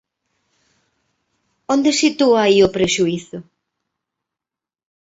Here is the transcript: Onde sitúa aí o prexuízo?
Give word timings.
Onde 1.73 1.91
sitúa 2.01 2.39
aí 2.45 2.57
o 2.67 2.73
prexuízo? 2.75 3.37